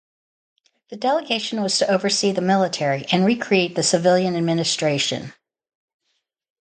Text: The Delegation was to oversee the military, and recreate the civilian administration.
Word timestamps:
The 0.89 0.95
Delegation 0.97 1.61
was 1.61 1.77
to 1.77 1.87
oversee 1.87 2.31
the 2.31 2.41
military, 2.41 3.05
and 3.11 3.23
recreate 3.23 3.75
the 3.75 3.83
civilian 3.83 4.35
administration. 4.35 5.35